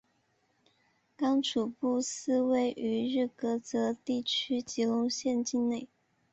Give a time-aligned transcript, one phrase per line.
[1.15, 5.87] 刚楚布寺位于日喀则地区吉隆县境内。